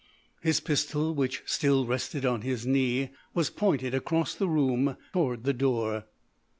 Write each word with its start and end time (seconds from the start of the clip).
His 0.41 0.59
pistol, 0.59 1.13
which 1.13 1.43
still 1.45 1.85
rested 1.85 2.25
on 2.25 2.41
his 2.41 2.65
knee, 2.65 3.11
was 3.35 3.51
pointed 3.51 3.93
across 3.93 4.33
the 4.33 4.49
room, 4.49 4.97
toward 5.13 5.43
the 5.43 5.53
door. 5.53 6.05